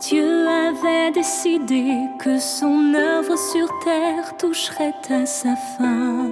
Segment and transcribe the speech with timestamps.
[0.00, 6.28] Dieu avait décidé que son œuvre sur terre toucherait à sa fin.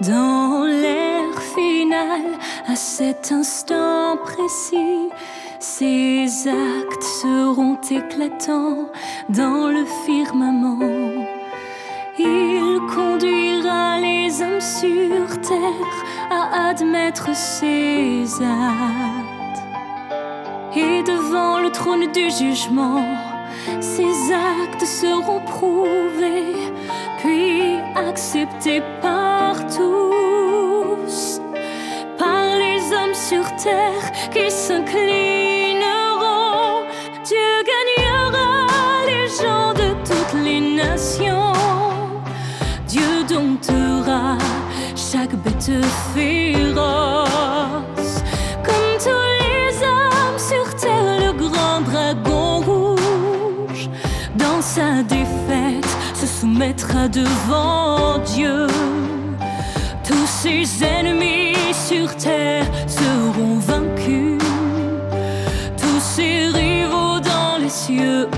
[0.00, 2.22] Dans l'air final,
[2.66, 5.08] à cet instant précis,
[5.60, 8.88] ses actes seront éclatants
[9.28, 11.28] dans le firmament.
[12.18, 19.21] Il conduira les hommes sur terre à admettre ses actes.
[20.74, 23.04] Et devant le trône du jugement,
[23.80, 26.56] ses actes seront prouvés,
[27.18, 31.42] puis acceptés par tous,
[32.16, 35.82] par les hommes sur terre qui s'inclineront.
[37.22, 38.66] Dieu gagnera
[39.06, 41.52] les gens de toutes les nations.
[42.88, 44.38] Dieu domptera
[44.96, 45.70] chaque bête
[46.14, 46.31] féroce.
[56.14, 58.66] Se soumettra devant Dieu.
[60.04, 64.38] Tous ses ennemis sur terre seront vaincus.
[65.76, 68.28] Tous ses rivaux dans les cieux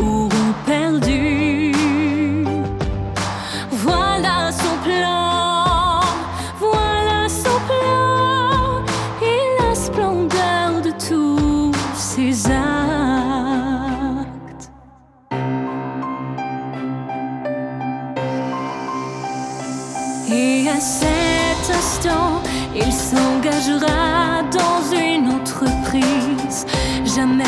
[20.31, 22.43] Et à cet instant,
[22.75, 26.67] il s'engagera dans une entreprise
[27.05, 27.45] jamais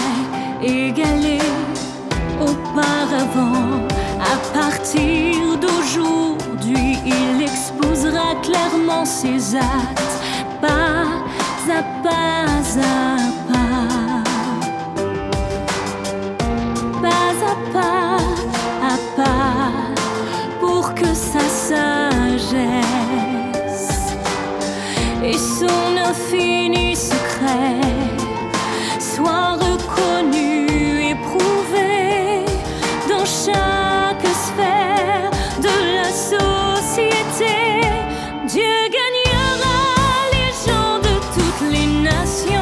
[0.62, 1.38] égalée
[2.40, 3.86] auparavant.
[4.20, 10.16] À partir d'aujourd'hui, il exposera clairement ses actes,
[10.60, 11.04] pas
[11.68, 12.15] à pas
[25.24, 27.80] et son infini secret
[28.98, 32.44] soient reconnus et prouvés
[33.08, 35.30] dans chaque sphère
[35.60, 37.56] de la société.
[38.46, 39.78] Dieu gagnera
[40.32, 42.55] les gens de toutes les nations.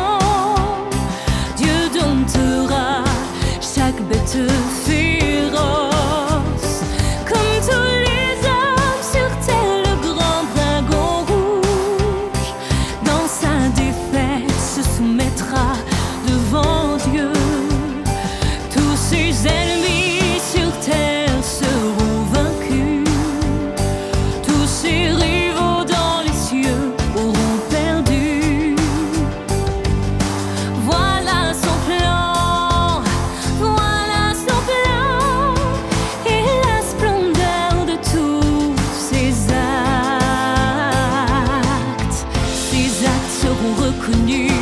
[43.72, 44.52] Reconnus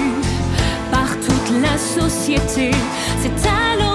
[0.91, 2.71] par toute la société.
[3.21, 3.92] C'est alors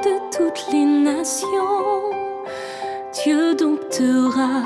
[0.00, 2.10] de toutes les nations.
[3.22, 4.62] Dieu domptera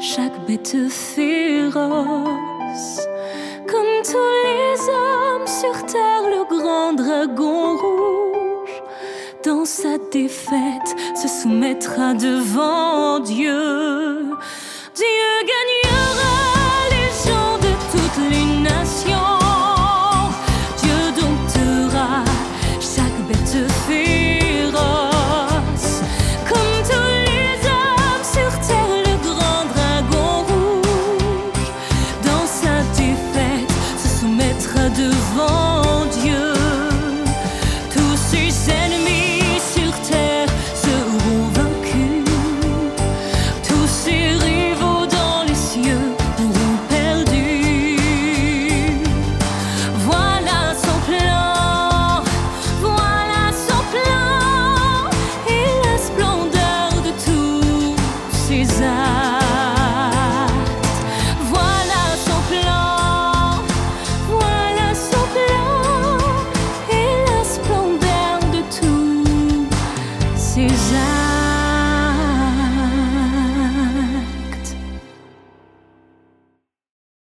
[0.00, 1.82] chaque bête féroce.
[3.68, 8.82] Comme tous les hommes sur terre, le grand dragon rouge,
[9.44, 14.30] dans sa défaite, se soumettra devant Dieu.
[14.94, 15.41] Dieu